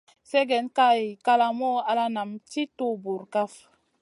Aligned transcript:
Sègèn 0.29 0.65
ka 0.75 0.87
hiy 0.95 1.11
kalamou 1.25 1.77
ala 1.89 2.05
nam 2.15 2.29
tì 2.49 2.61
tuhu 2.77 2.95
bur 3.03 3.21
kaf. 3.33 3.53